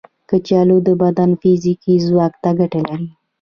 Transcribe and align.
کچالو 0.29 0.77
د 0.87 0.89
بدن 1.01 1.29
فزیکي 1.41 1.93
ځواک 2.07 2.33
ته 2.43 2.49
ګټه 2.59 2.79
لري. 2.87 3.07